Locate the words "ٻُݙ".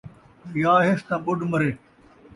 1.25-1.39